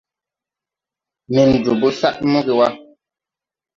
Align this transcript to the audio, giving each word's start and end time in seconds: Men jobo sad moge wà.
Men 1.35 1.49
jobo 1.63 1.87
sad 1.99 2.15
moge 2.31 2.53
wà. 2.59 2.67